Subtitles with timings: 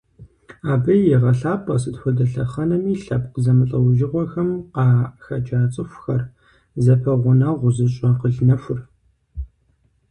[0.71, 6.21] Абы егъэлъапӀэ сыт хуэдэ лъэхъэнэми лъэпкъ зэмылӀэужьыгъуэхэм къахэкӀа цӀыхухэр
[6.83, 8.79] зэпэгъунэгъу зыщӀ акъыл нэхур.